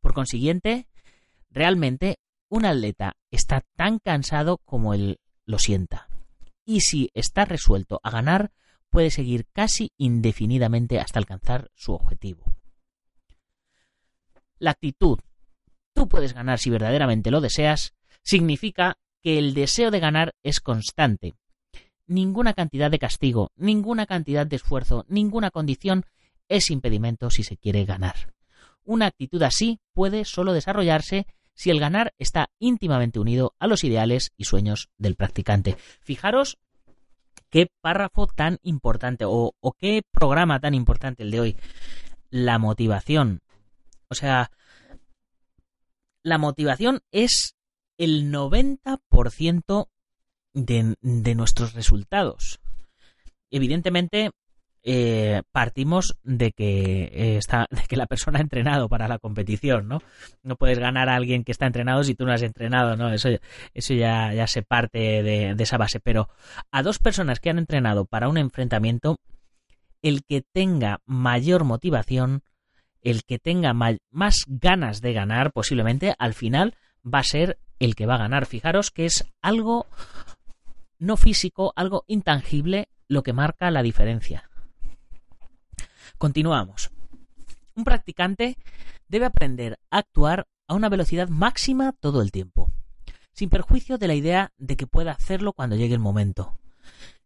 Por 0.00 0.14
consiguiente, 0.14 0.88
realmente 1.50 2.18
un 2.48 2.64
atleta 2.64 3.16
está 3.30 3.62
tan 3.76 3.98
cansado 3.98 4.58
como 4.58 4.94
él 4.94 5.20
lo 5.44 5.58
sienta. 5.58 6.08
Y 6.64 6.80
si 6.80 7.10
está 7.14 7.44
resuelto 7.44 8.00
a 8.02 8.10
ganar, 8.10 8.52
puede 8.92 9.10
seguir 9.10 9.46
casi 9.52 9.90
indefinidamente 9.96 11.00
hasta 11.00 11.18
alcanzar 11.18 11.70
su 11.74 11.94
objetivo. 11.94 12.44
La 14.58 14.72
actitud, 14.72 15.18
tú 15.94 16.08
puedes 16.08 16.34
ganar 16.34 16.58
si 16.58 16.68
verdaderamente 16.68 17.30
lo 17.30 17.40
deseas, 17.40 17.94
significa 18.22 18.98
que 19.22 19.38
el 19.38 19.54
deseo 19.54 19.90
de 19.90 19.98
ganar 19.98 20.34
es 20.42 20.60
constante. 20.60 21.34
Ninguna 22.06 22.52
cantidad 22.52 22.90
de 22.90 22.98
castigo, 22.98 23.50
ninguna 23.56 24.04
cantidad 24.04 24.46
de 24.46 24.56
esfuerzo, 24.56 25.06
ninguna 25.08 25.50
condición 25.50 26.04
es 26.48 26.70
impedimento 26.70 27.30
si 27.30 27.44
se 27.44 27.56
quiere 27.56 27.86
ganar. 27.86 28.34
Una 28.84 29.06
actitud 29.06 29.42
así 29.42 29.80
puede 29.94 30.26
solo 30.26 30.52
desarrollarse 30.52 31.26
si 31.54 31.70
el 31.70 31.80
ganar 31.80 32.12
está 32.18 32.50
íntimamente 32.58 33.20
unido 33.20 33.54
a 33.58 33.66
los 33.66 33.84
ideales 33.84 34.32
y 34.36 34.44
sueños 34.44 34.90
del 34.98 35.16
practicante. 35.16 35.76
Fijaros 36.02 36.58
qué 37.52 37.70
párrafo 37.82 38.26
tan 38.26 38.58
importante 38.62 39.24
o, 39.28 39.54
qué 39.78 40.02
programa 40.10 40.58
tan 40.58 40.74
importante 40.74 41.22
el 41.22 41.30
de 41.30 41.40
hoy. 41.40 41.56
La 42.30 42.58
motivación. 42.58 43.42
O 44.08 44.14
sea, 44.14 44.50
la 46.22 46.38
motivación 46.38 47.02
es 47.12 47.54
el 47.98 48.32
90% 48.32 49.88
de, 50.54 50.96
de 51.02 51.34
nuestros 51.34 51.74
resultados. 51.74 52.58
Evidentemente, 53.50 54.30
eh, 54.84 55.42
partimos 55.52 56.18
de 56.22 56.52
que, 56.52 57.04
eh, 57.12 57.36
está, 57.36 57.66
de 57.70 57.82
que 57.88 57.96
la 57.96 58.06
persona 58.06 58.38
ha 58.38 58.42
entrenado 58.42 58.88
para 58.88 59.08
la 59.08 59.18
competición, 59.18 59.88
¿no? 59.88 60.02
No 60.42 60.56
puedes 60.56 60.78
ganar 60.78 61.08
a 61.08 61.16
alguien 61.16 61.44
que 61.44 61.52
está 61.52 61.66
entrenado 61.66 62.02
si 62.04 62.14
tú 62.14 62.24
no 62.24 62.32
has 62.32 62.42
entrenado, 62.42 62.96
¿no? 62.96 63.12
Eso, 63.12 63.28
eso 63.74 63.94
ya, 63.94 64.32
ya 64.34 64.46
se 64.46 64.62
parte 64.62 65.22
de, 65.22 65.54
de 65.54 65.62
esa 65.62 65.78
base. 65.78 66.00
Pero 66.00 66.28
a 66.70 66.82
dos 66.82 66.98
personas 66.98 67.40
que 67.40 67.50
han 67.50 67.58
entrenado 67.58 68.04
para 68.06 68.28
un 68.28 68.38
enfrentamiento, 68.38 69.18
el 70.02 70.24
que 70.24 70.42
tenga 70.42 71.00
mayor 71.06 71.64
motivación, 71.64 72.42
el 73.02 73.24
que 73.24 73.38
tenga 73.38 73.72
más 73.74 74.44
ganas 74.46 75.00
de 75.00 75.12
ganar, 75.12 75.52
posiblemente 75.52 76.14
al 76.18 76.34
final 76.34 76.74
va 77.04 77.20
a 77.20 77.24
ser 77.24 77.58
el 77.78 77.94
que 77.94 78.06
va 78.06 78.14
a 78.14 78.18
ganar. 78.18 78.46
Fijaros 78.46 78.90
que 78.90 79.06
es 79.06 79.24
algo 79.40 79.86
no 80.98 81.16
físico, 81.16 81.72
algo 81.76 82.04
intangible, 82.06 82.88
lo 83.08 83.22
que 83.22 83.32
marca 83.32 83.70
la 83.70 83.82
diferencia. 83.82 84.48
Continuamos. 86.22 86.92
Un 87.74 87.82
practicante 87.82 88.56
debe 89.08 89.24
aprender 89.24 89.80
a 89.90 89.98
actuar 89.98 90.46
a 90.68 90.74
una 90.74 90.88
velocidad 90.88 91.26
máxima 91.26 91.90
todo 91.90 92.22
el 92.22 92.30
tiempo, 92.30 92.70
sin 93.32 93.50
perjuicio 93.50 93.98
de 93.98 94.06
la 94.06 94.14
idea 94.14 94.52
de 94.56 94.76
que 94.76 94.86
pueda 94.86 95.10
hacerlo 95.10 95.52
cuando 95.52 95.74
llegue 95.74 95.94
el 95.94 96.00
momento. 96.00 96.60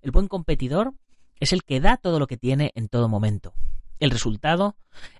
El 0.01 0.13
buen 0.13 0.29
competidor 0.29 0.95
es 1.41 1.53
el 1.53 1.63
que 1.63 1.79
da 1.79 1.99
todo 1.99 2.19
lo 2.19 2.27
que 2.27 2.39
tiene 2.39 2.73
en 2.75 2.89
todo 2.89 3.07
momento. 3.11 3.53
El 3.99 4.11
resultado 4.11 4.77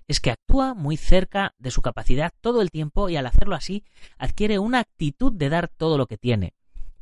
es 0.07 0.19
que 0.21 0.31
actúa 0.31 0.73
muy 0.73 0.97
cerca 0.97 1.53
de 1.59 1.69
su 1.69 1.83
capacidad 1.83 2.33
todo 2.41 2.63
el 2.63 2.71
tiempo 2.71 3.09
y 3.09 3.15
al 3.15 3.27
hacerlo 3.27 3.53
así 3.53 3.83
adquiere 4.17 4.57
una 4.57 4.79
actitud 4.79 5.31
de 5.31 5.49
dar 5.49 5.67
todo 5.67 5.99
lo 5.99 6.07
que 6.07 6.17
tiene, 6.17 6.55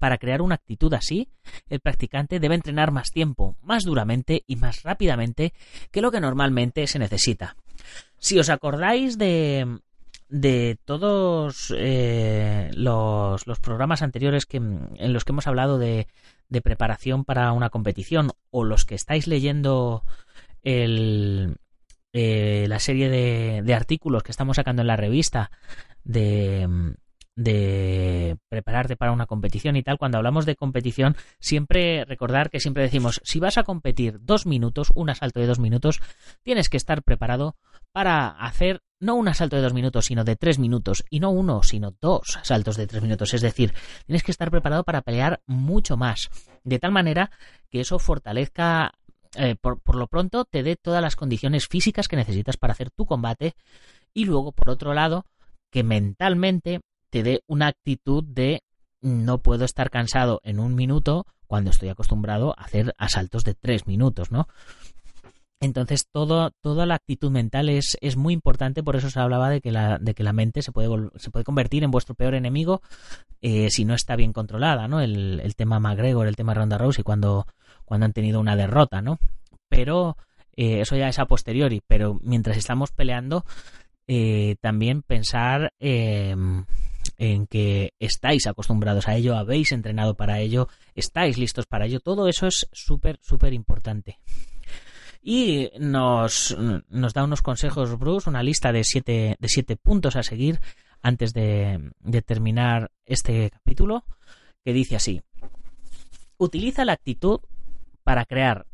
para 0.05 0.19
crear 0.19 0.43
una 0.43 0.53
actitud 0.53 0.93
así, 0.93 1.29
el 1.67 1.79
practicante 1.79 2.39
debe 2.39 2.53
entrenar 2.53 2.91
más 2.91 3.09
tiempo, 3.09 3.57
más 3.63 3.85
duramente 3.85 4.43
y 4.45 4.55
más 4.55 4.83
rápidamente 4.83 5.51
que 5.89 6.00
lo 6.00 6.12
que 6.12 6.19
normalmente 6.19 6.85
se 6.85 7.00
necesita. 7.00 7.55
Si 8.19 8.38
os 8.38 8.50
acordáis 8.50 9.17
de, 9.17 9.79
de 10.29 10.77
todos 10.85 11.74
eh, 11.75 12.69
los, 12.75 13.47
los, 13.47 13.59
programas 13.59 14.03
anteriores 14.03 14.45
que, 14.45 14.57
en 14.57 15.12
los 15.12 15.25
que 15.25 15.31
hemos 15.31 15.47
hablado 15.47 15.79
de, 15.79 16.07
de, 16.50 16.62
preparación 16.62 17.25
para 17.25 17.51
una 17.51 17.71
competición 17.71 18.29
o 18.51 18.63
los 18.63 18.85
que 18.85 18.93
estáis 18.93 19.25
leyendo 19.25 20.03
el, 20.62 21.57
eh, 22.13 22.67
la 22.69 22.77
serie 22.77 23.09
de, 23.09 23.63
de, 23.63 23.74
artículos 23.74 24.21
que 24.21 24.31
estamos 24.31 24.57
sacando 24.57 24.83
en 24.83 24.88
la 24.88 24.97
revista 24.97 25.50
de, 26.03 26.95
de 27.36 28.38
prepararte 28.50 28.96
para 28.96 29.12
una 29.12 29.25
competición 29.25 29.75
y 29.75 29.84
tal, 29.84 29.98
cuando 29.98 30.18
hablamos 30.18 30.46
de 30.46 30.56
competición, 30.56 31.18
siempre 31.39 32.06
recordar 32.06 32.50
que 32.50 32.60
siempre 32.60 32.84
decimos, 32.84 33.22
si 33.24 33.39
vas 33.39 33.58
a 33.58 33.63
competir 33.63 34.20
dos 34.22 34.46
minutos, 34.46 34.92
un 34.96 35.10
asalto 35.10 35.39
de 35.39 35.48
dos 35.48 35.60
minutos, 35.60 36.00
tienes 36.44 36.70
que 36.70 36.77
estar 36.77 37.04
preparado 37.04 37.58
para 37.92 38.27
hacer 38.30 38.82
no 39.00 39.15
un 39.15 39.27
asalto 39.27 39.58
de 39.58 39.62
dos 39.62 39.74
minutos, 39.74 40.06
sino 40.06 40.24
de 40.24 40.38
tres 40.38 40.60
minutos, 40.60 41.04
y 41.10 41.20
no 41.20 41.30
uno, 41.30 41.62
sino 41.63 41.94
dos 42.01 42.39
saltos 42.44 42.77
de 42.77 42.88
tres 42.88 43.04
minutos. 43.04 43.34
Es 43.34 43.42
decir, 43.42 43.74
tienes 44.06 44.24
que 44.24 44.32
estar 44.32 44.50
preparado 44.50 44.84
para 44.84 45.01
pelear 45.01 45.42
mucho 45.46 45.98
más, 45.98 46.30
de 46.63 46.80
tal 46.80 46.92
manera 46.92 47.32
que 47.70 47.82
eso 47.82 48.00
fortalezca 48.00 48.94
eh, 49.38 49.56
por, 49.60 49.82
por, 49.82 49.98
lo 49.98 50.08
pronto 50.08 50.46
te 50.46 50.63
dé 50.63 50.77
todas 50.77 51.01
las 51.01 51.18
condiciones 51.18 51.68
físicas 51.68 52.08
que 52.08 52.15
necesitas 52.15 52.56
para 52.56 52.72
hacer 52.72 52.89
tu 52.89 53.06
combate 53.06 53.54
y 54.13 54.24
luego, 54.24 54.54
por 54.54 54.70
otro 54.70 54.94
lado, 54.94 55.25
que 55.72 55.84
mentalmente 55.84 56.80
te 57.15 57.24
dé 57.24 57.43
una 57.48 57.67
actitud 57.67 58.25
de 58.25 58.62
no 59.00 59.38
puedo 59.38 59.63
estar 59.63 59.89
cansado 59.89 60.41
en 60.43 60.60
un 60.60 60.75
minuto 60.75 61.25
cuando 61.48 61.69
estoy 61.69 61.88
acostumbrado 61.88 62.53
a 62.57 62.63
hacer 62.65 62.93
asaltos 62.98 63.45
de 63.45 63.53
tres 63.53 63.88
minutos, 63.88 64.31
¿no? 64.31 64.50
Entonces, 65.62 66.10
toda 66.12 66.51
la 66.62 66.95
actitud 66.95 67.31
mental 67.31 67.69
es, 67.69 67.98
es, 68.01 68.17
muy 68.17 68.34
importante, 68.34 68.84
por 68.84 68.98
eso 68.98 69.10
se 69.10 69.17
hablaba 69.22 69.50
de 69.50 69.62
que 69.62 69.72
la, 69.72 69.98
de 69.98 70.13
que 70.13 70.25
la 70.25 70.34
mente 70.34 70.62
se 70.62 70.74
puede, 70.74 70.89
se 71.15 71.31
puede 71.31 71.45
convertir 71.45 71.86
en 71.86 71.91
vuestro 71.91 72.15
peor 72.15 72.36
enemigo 72.36 72.81
eh, 73.41 73.69
si 73.69 73.86
no 73.86 73.93
está 73.93 74.17
bien 74.17 74.34
controlada, 74.34 74.89
¿no? 74.89 75.00
El, 75.00 75.39
el, 75.39 75.55
tema 75.55 75.79
McGregor, 75.79 76.27
el 76.27 76.36
tema 76.36 76.53
Ronda 76.53 76.77
Rousey, 76.77 77.05
cuando, 77.05 77.48
cuando 77.86 78.07
han 78.07 78.13
tenido 78.13 78.41
una 78.41 78.57
derrota, 78.57 79.01
¿no? 79.01 79.19
Pero 79.69 80.17
eh, 80.57 80.81
eso 80.81 80.98
ya 80.98 81.07
es 81.07 81.17
a 81.17 81.27
posteriori, 81.27 81.81
pero 81.88 82.19
mientras 82.22 82.57
estamos 82.57 82.91
peleando, 82.91 83.45
eh, 84.05 84.57
también 84.60 85.01
pensar 85.01 85.72
em, 85.79 86.65
en 87.17 87.48
que 87.48 87.93
estáis 88.00 88.48
acostumbrados 88.48 89.07
a 89.07 89.15
ello, 89.15 89.36
habéis 89.36 89.72
entrenado 89.72 90.15
para 90.15 90.39
ello, 90.39 90.67
estáis 90.95 91.38
listos 91.38 91.65
para 91.65 91.86
ello, 91.86 92.00
todo 92.00 92.27
eso 92.27 92.48
es 92.48 92.67
súper, 92.72 93.19
súper 93.22 93.53
importante. 93.53 94.19
Y 95.22 95.72
nos, 95.79 96.55
nos, 96.89 97.13
da 97.13 97.24
unos 97.24 97.41
consejos, 97.41 97.98
Bruce, 97.98 98.29
una 98.29 98.43
lista 98.43 98.72
de 98.72 98.84
siete, 98.84 99.38
de 99.39 99.50
siete 99.50 99.75
puntos 99.75 100.15
a 100.15 100.24
seguir 100.24 100.60
antes 101.01 101.34
de, 101.34 101.91
de 102.00 102.22
terminar 102.22 102.91
este 103.05 103.50
capítulo, 103.50 104.05
que 104.63 104.74
dice 104.74 104.95
así. 104.95 105.22
Utiliza 106.38 106.86
la 106.86 106.93
actitud 106.93 107.39
para 108.03 108.25
crear, 108.25 108.67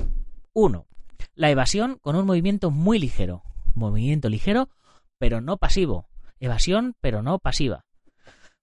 uno, 0.53 0.87
la 1.35 1.49
evasión 1.49 1.97
con 2.01 2.15
un 2.15 2.25
movimiento 2.25 2.71
muy 2.71 2.99
ligero. 2.99 3.43
Movimiento 3.73 4.27
ligero, 4.27 4.69
pero 5.17 5.39
no 5.39 5.57
pasivo. 5.57 6.09
Evasión, 6.39 6.95
pero 6.99 7.21
no 7.21 7.39
pasiva. 7.39 7.85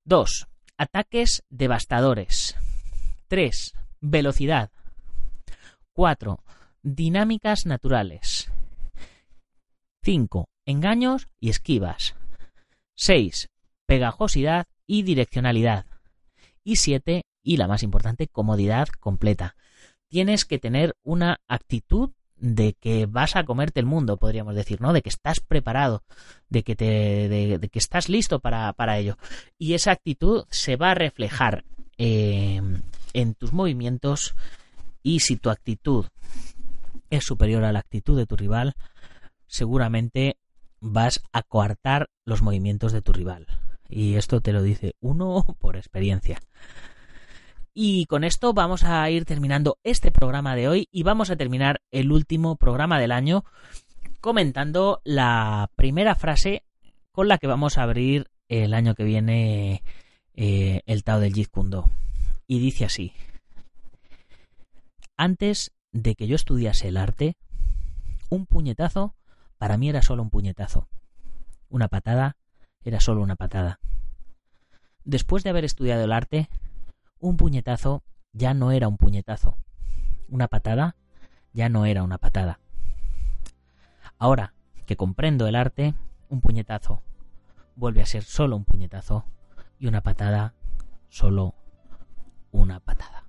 2. 0.09 0.47
Ataques 0.79 1.43
devastadores. 1.51 2.57
3. 3.27 3.75
Velocidad. 4.01 4.71
4. 5.93 6.43
Dinámicas 6.83 7.67
naturales. 7.67 8.51
5. 10.05 10.49
Engaños 10.65 11.29
y 11.39 11.51
esquivas. 11.51 12.15
6. 12.95 13.51
Pegajosidad 13.85 14.67
y 14.87 15.03
direccionalidad. 15.03 15.85
Y 16.65 16.77
7. 16.77 17.21
Y 17.43 17.59
la 17.59 17.69
más 17.69 17.83
importante, 17.83 18.29
comodidad 18.29 18.89
completa. 19.01 19.57
Tienes 20.09 20.47
que 20.47 20.59
tener 20.59 20.97
una 21.03 21.43
actitud 21.49 22.13
de 22.41 22.75
que 22.75 23.07
vas 23.07 23.37
a 23.37 23.45
comerte 23.45 23.81
el 23.81 23.87
mundo, 23.87 24.17
podríamos 24.17 24.55
decir, 24.55 24.81
¿no? 24.81 24.93
De 24.93 25.03
que 25.03 25.09
estás 25.09 25.41
preparado, 25.41 26.03
de 26.49 26.63
que 26.63 26.77
te, 26.77 27.29
de, 27.29 27.69
que 27.71 27.79
estás 27.79 28.09
listo 28.09 28.41
para, 28.41 28.73
para, 28.73 28.99
ello. 28.99 29.19
Y 29.59 29.75
esa 29.75 29.93
actitud 29.93 30.45
se 30.51 30.77
va 30.77 30.93
a 30.93 30.95
reflejar 30.95 31.65
eh, 31.99 32.61
en 33.13 33.35
tus 33.35 33.53
movimientos 33.53 34.35
y 35.03 35.21
si 35.21 35.37
tu 35.37 35.51
actitud 35.51 36.07
es 37.11 37.25
superior 37.25 37.65
a 37.65 37.73
la 37.73 37.81
actitud 37.81 38.17
de 38.17 38.27
tu 38.27 38.37
rival, 38.37 38.75
seguramente 39.47 40.37
vas 40.81 41.23
a 41.33 41.43
coartar 41.43 42.11
los 42.25 42.43
movimientos 42.43 42.93
de 42.93 43.03
tu 43.03 43.13
rival. 43.13 43.47
Y 43.89 44.15
esto 44.17 44.41
te 44.41 44.53
lo 44.53 44.63
dice 44.63 44.95
uno 45.01 45.45
por 45.59 45.77
experiencia. 45.77 46.41
Y 47.81 48.07
con 48.07 48.25
esto 48.25 48.55
vamos 48.55 48.83
a 48.83 49.09
ir 49.09 49.25
terminando 49.25 49.79
este 49.85 50.11
programa 50.11 50.57
de 50.57 50.67
hoy 50.67 50.89
y 50.91 51.05
vamos 51.05 51.31
a 51.31 51.37
terminar 51.37 51.81
el 51.93 52.11
último 52.11 52.57
programa 52.57 52.99
del 52.99 53.13
año 53.13 53.45
comentando 54.21 55.01
la 55.05 55.71
primera 55.77 56.17
frase 56.17 56.65
con 57.13 57.29
la 57.29 57.39
que 57.39 57.47
vamos 57.47 57.79
a 57.79 57.85
abrir 57.85 58.33
el 58.49 58.75
año 58.75 58.97
que 58.97 59.05
viene 59.05 59.85
eh, 60.35 60.83
el 60.87 61.05
Tao 61.05 61.21
del 61.21 61.33
Jeet 61.33 61.53
Y 62.49 62.59
dice 62.59 62.85
así: 62.85 63.13
Antes 65.17 65.71
de 65.93 66.17
que 66.17 66.27
yo 66.27 66.35
estudiase 66.35 66.89
el 66.89 66.97
arte, 66.97 67.37
un 68.29 68.47
puñetazo 68.47 69.15
para 69.57 69.77
mí 69.77 69.89
era 69.89 70.03
solo 70.03 70.25
un 70.25 70.31
puñetazo. 70.31 70.89
Una 71.69 71.87
patada 71.87 72.37
era 72.83 72.99
solo 72.99 73.23
una 73.23 73.37
patada. 73.37 73.79
Después 75.05 75.45
de 75.45 75.51
haber 75.51 75.65
estudiado 75.65 76.03
el 76.03 76.11
arte, 76.11 76.49
un 77.21 77.37
puñetazo 77.37 78.03
ya 78.33 78.55
no 78.55 78.73
era 78.73 78.89
un 78.89 78.97
puñetazo. 78.97 79.57
Una 80.29 80.49
patada 80.49 80.97
ya 81.53 81.69
no 81.69 81.87
era 81.87 82.03
una 82.03 82.19
patada. 82.19 82.61
Ahora 84.19 84.55
que 84.87 84.97
comprendo 84.97 85.47
el 85.47 85.57
arte, 85.57 85.95
un 86.29 86.41
puñetazo 86.41 87.03
vuelve 87.77 88.03
a 88.03 88.07
ser 88.07 88.25
solo 88.25 88.57
un 88.57 88.65
puñetazo 88.65 89.25
y 89.79 89.87
una 89.87 90.03
patada 90.03 90.55
solo 91.09 91.55
una 92.51 92.81
patada. 92.81 93.25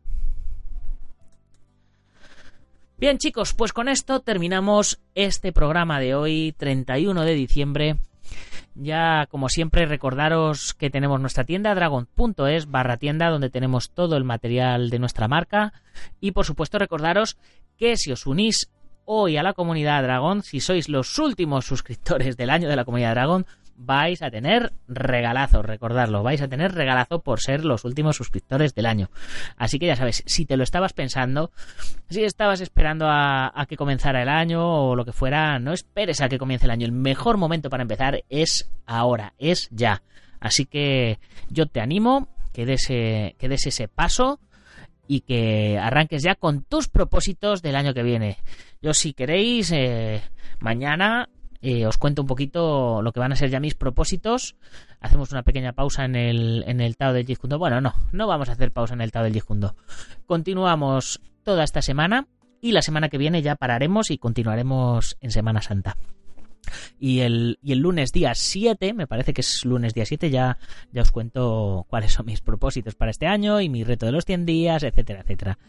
Bien 2.97 3.17
chicos, 3.17 3.53
pues 3.53 3.71
con 3.71 3.87
esto 3.87 4.19
terminamos 4.21 4.99
este 5.15 5.53
programa 5.53 5.99
de 5.99 6.15
hoy, 6.15 6.53
31 6.57 7.23
de 7.23 7.33
diciembre. 7.33 7.97
Ya, 8.75 9.27
como 9.29 9.49
siempre, 9.49 9.85
recordaros 9.85 10.73
que 10.73 10.89
tenemos 10.89 11.19
nuestra 11.19 11.43
tienda 11.43 11.75
dragon.es 11.75 12.69
barra 12.69 12.97
tienda 12.97 13.29
donde 13.29 13.49
tenemos 13.49 13.91
todo 13.91 14.15
el 14.15 14.23
material 14.23 14.89
de 14.89 14.99
nuestra 14.99 15.27
marca. 15.27 15.73
Y 16.19 16.31
por 16.31 16.45
supuesto, 16.45 16.79
recordaros 16.79 17.37
que 17.77 17.97
si 17.97 18.11
os 18.11 18.25
unís 18.25 18.69
hoy 19.05 19.37
a 19.37 19.43
la 19.43 19.53
comunidad 19.53 20.03
Dragon, 20.03 20.43
si 20.43 20.59
sois 20.59 20.87
los 20.87 21.17
últimos 21.17 21.65
suscriptores 21.71 22.37
del 22.37 22.51
año 22.51 22.69
de 22.69 22.75
la 22.75 22.85
comunidad 22.85 23.15
Dragon, 23.15 23.45
vais 23.79 24.21
a 24.21 24.29
tener 24.29 24.73
regalazo, 24.87 25.61
recordarlo, 25.61 26.21
vais 26.21 26.41
a 26.41 26.49
tener 26.49 26.73
regalazo 26.73 27.21
por 27.21 27.39
ser 27.39 27.63
los 27.63 27.85
últimos 27.85 28.17
suscriptores 28.17 28.75
del 28.75 28.85
año. 28.85 29.09
Así 29.55 29.79
que 29.79 29.87
ya 29.87 29.95
sabes, 29.95 30.21
si 30.25 30.45
te 30.45 30.57
lo 30.57 30.63
estabas 30.63 30.91
pensando, 30.91 31.51
si 32.09 32.23
estabas 32.23 32.59
esperando 32.59 33.07
a, 33.09 33.65
que 33.69 33.77
comenzara 33.77 34.21
el 34.21 34.29
año 34.29 34.89
o 34.89 34.95
lo 34.95 35.05
que 35.05 35.13
fuera, 35.13 35.59
no 35.59 35.71
esperes 35.71 36.21
a 36.21 36.27
que 36.27 36.37
comience 36.37 36.65
el 36.65 36.71
año. 36.71 36.85
El 36.85 36.91
mejor 36.91 37.37
momento 37.37 37.69
para 37.69 37.83
empezar 37.83 38.23
es 38.29 38.69
ahora, 38.85 39.33
es 39.37 39.69
ya. 39.71 40.03
Así 40.41 40.65
que 40.65 41.19
yo 41.49 41.65
te 41.67 41.79
animo 41.79 42.27
que 42.53 42.65
des, 42.65 42.85
des 42.87 43.65
ese 43.65 43.87
paso 43.87 44.41
y 45.07 45.21
que 45.21 45.79
arranques 45.79 46.21
ya 46.21 46.35
con 46.35 46.63
tus 46.63 46.89
propósitos 46.89 47.61
del 47.61 47.77
año 47.77 47.93
que 47.93 48.03
viene. 48.03 48.37
Yo 48.81 48.93
si 48.93 49.13
queréis, 49.13 49.71
eh, 49.71 50.21
mañana 50.59 51.29
eh, 51.61 51.85
os 51.85 51.97
cuento 51.97 52.21
un 52.21 52.27
poquito 52.27 53.01
lo 53.01 53.11
que 53.11 53.19
van 53.19 53.31
a 53.31 53.35
ser 53.35 53.49
ya 53.49 53.59
mis 53.59 53.75
propósitos. 53.75 54.55
Hacemos 55.01 55.31
una 55.31 55.43
pequeña 55.43 55.73
pausa 55.73 56.05
en 56.05 56.15
el, 56.15 56.63
en 56.67 56.81
el 56.81 56.95
Tao 56.97 57.13
del 57.13 57.25
Yiskundo. 57.25 57.59
Bueno, 57.59 57.81
no, 57.81 57.93
no 58.11 58.27
vamos 58.27 58.49
a 58.49 58.53
hacer 58.53 58.71
pausa 58.71 58.93
en 58.93 59.01
el 59.01 59.11
Tao 59.11 59.23
del 59.23 59.33
Yiskundo. 59.33 59.75
Continuamos 60.25 61.21
toda 61.43 61.63
esta 61.63 61.81
semana 61.81 62.27
y 62.61 62.71
la 62.71 62.81
semana 62.81 63.09
que 63.09 63.17
viene 63.17 63.41
ya 63.41 63.55
pararemos 63.55 64.11
y 64.11 64.17
continuaremos 64.17 65.17
en 65.21 65.31
Semana 65.31 65.61
Santa. 65.61 65.97
Y 66.99 67.21
el, 67.21 67.57
y 67.63 67.71
el 67.71 67.79
lunes 67.79 68.11
día 68.11 68.35
7, 68.35 68.93
me 68.93 69.07
parece 69.07 69.33
que 69.33 69.41
es 69.41 69.65
lunes 69.65 69.93
día 69.93 70.05
7, 70.05 70.29
ya, 70.29 70.57
ya 70.91 71.01
os 71.01 71.11
cuento 71.11 71.85
cuáles 71.89 72.13
son 72.13 72.25
mis 72.25 72.41
propósitos 72.41 72.95
para 72.95 73.11
este 73.11 73.27
año 73.27 73.61
y 73.61 73.69
mi 73.69 73.83
reto 73.83 74.05
de 74.05 74.11
los 74.11 74.25
100 74.25 74.45
días, 74.45 74.83
etcétera, 74.83 75.21
etcétera. 75.21 75.59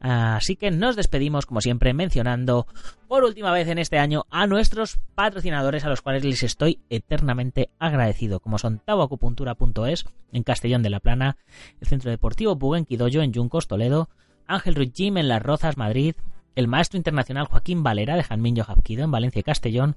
Así 0.00 0.56
que 0.56 0.70
nos 0.70 0.96
despedimos, 0.96 1.46
como 1.46 1.60
siempre, 1.60 1.92
mencionando 1.94 2.66
por 3.08 3.24
última 3.24 3.52
vez 3.52 3.68
en 3.68 3.78
este 3.78 3.98
año 3.98 4.26
a 4.30 4.46
nuestros 4.46 4.98
patrocinadores 5.14 5.84
a 5.84 5.88
los 5.88 6.02
cuales 6.02 6.24
les 6.24 6.42
estoy 6.42 6.80
eternamente 6.90 7.70
agradecido, 7.78 8.40
como 8.40 8.58
son 8.58 8.80
taboacupuntura.es 8.80 10.06
en 10.32 10.42
Castellón 10.42 10.82
de 10.82 10.90
la 10.90 11.00
Plana, 11.00 11.36
el 11.80 11.88
Centro 11.88 12.10
Deportivo 12.10 12.56
Buguenquidoyo 12.56 13.22
en 13.22 13.32
Yuncos, 13.32 13.68
Toledo, 13.68 14.08
Ángel 14.46 14.74
Ruiz 14.74 14.92
Gym 14.92 15.18
en 15.18 15.28
Las 15.28 15.42
Rozas, 15.42 15.76
Madrid, 15.76 16.14
el 16.56 16.68
maestro 16.68 16.96
internacional 16.96 17.46
Joaquín 17.46 17.82
Valera 17.82 18.16
de 18.16 18.24
Janminho 18.24 18.64
Japquido 18.64 19.04
en 19.04 19.10
Valencia 19.10 19.40
y 19.40 19.42
Castellón, 19.42 19.94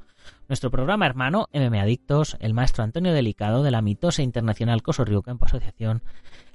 nuestro 0.50 0.70
programa 0.70 1.06
hermano 1.06 1.48
MM 1.54 1.80
Adictos, 1.80 2.38
el 2.42 2.54
maestro 2.54 2.84
Antonio 2.84 3.14
Delicado 3.14 3.64
de 3.64 3.72
la 3.72 3.82
mitosa 3.82 4.22
internacional 4.24 4.84
Cosorriu 4.84 5.24
en 5.26 5.40
Asociación, 5.42 6.04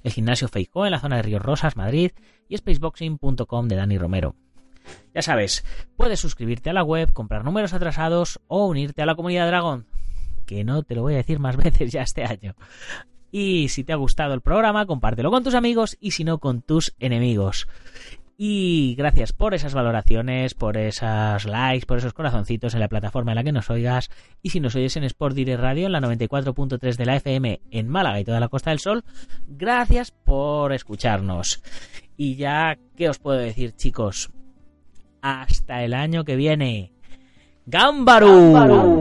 el 0.03 0.13
gimnasio 0.13 0.49
Feijó 0.49 0.85
en 0.85 0.93
la 0.93 1.01
zona 1.01 1.17
de 1.17 1.23
Ríos 1.23 1.43
Rosas, 1.43 1.77
Madrid 1.77 2.13
y 2.49 2.57
spaceboxing.com 2.59 3.67
de 3.67 3.77
Dani 3.77 3.97
Romero. 3.97 4.37
Ya 5.15 5.23
sabes, 5.23 5.65
puedes 5.97 6.21
suscribirte 6.21 6.69
a 6.69 6.75
la 6.75 6.85
web, 6.85 7.11
comprar 7.15 7.43
números 7.43 7.73
atrasados 7.73 8.41
o 8.47 8.67
unirte 8.67 9.01
a 9.01 9.07
la 9.07 9.15
comunidad 9.15 9.47
Dragón, 9.47 9.87
que 10.45 10.65
no 10.65 10.83
te 10.83 10.95
lo 10.97 11.03
voy 11.03 11.15
a 11.15 11.19
decir 11.19 11.39
más 11.39 11.57
veces 11.63 11.91
ya 11.91 12.03
este 12.03 12.25
año. 12.25 12.55
Y 13.31 13.69
si 13.71 13.85
te 13.85 13.95
ha 13.95 13.97
gustado 13.97 14.35
el 14.35 14.43
programa, 14.43 14.85
compártelo 14.85 15.31
con 15.31 15.43
tus 15.43 15.55
amigos 15.55 15.97
y 15.99 16.11
si 16.11 16.25
no 16.25 16.39
con 16.39 16.61
tus 16.61 16.95
enemigos. 16.99 17.67
Y 18.37 18.97
gracias 18.97 19.33
por 19.33 19.55
esas 19.55 19.75
valoraciones, 19.75 20.55
por 20.55 20.77
esas 20.77 21.45
likes, 21.45 21.87
por 21.87 21.99
esos 21.99 22.13
corazoncitos 22.13 22.75
en 22.75 22.81
la 22.81 22.89
plataforma 22.89 23.31
en 23.31 23.37
la 23.37 23.45
que 23.45 23.53
nos 23.53 23.71
oigas. 23.71 24.11
Y 24.43 24.51
si 24.51 24.59
nos 24.59 24.75
oyes 24.75 24.97
en 24.97 25.05
Sport 25.05 25.37
Direct 25.37 25.61
Radio, 25.61 25.87
en 25.87 25.93
la 25.93 26.01
94.3 26.01 26.97
de 26.97 27.07
la 27.07 27.17
FM 27.17 27.61
en 27.71 27.89
Málaga 27.89 28.19
y 28.19 28.25
toda 28.25 28.41
la 28.41 28.49
Costa 28.49 28.71
del 28.71 28.81
Sol, 28.81 29.05
gracias 29.47 30.11
por 30.11 30.73
escucharnos. 30.73 31.63
Y 32.17 32.35
ya, 32.35 32.77
¿qué 32.97 33.09
os 33.09 33.19
puedo 33.19 33.39
decir, 33.39 33.77
chicos? 33.77 34.31
Hasta 35.23 35.85
el 35.85 35.95
año 35.95 36.25
que 36.25 36.35
viene. 36.35 36.93
¡Gámbaru! 37.67 39.01